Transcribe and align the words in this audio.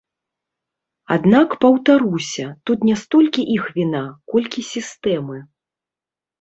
Аднак, 1.15 1.49
паўтаруся, 1.65 2.47
тут 2.71 2.89
не 2.91 2.95
столькі 3.03 3.47
іх 3.59 3.63
віна, 3.79 4.03
колькі 4.35 4.69
сістэмы. 4.73 5.37